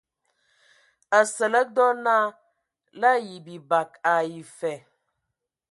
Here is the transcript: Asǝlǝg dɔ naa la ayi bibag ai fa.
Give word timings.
Asǝlǝg 1.17 1.67
dɔ 1.75 1.87
naa 2.05 2.25
la 2.99 3.09
ayi 3.17 3.35
bibag 3.45 3.89
ai 4.15 4.35
fa. 4.57 4.73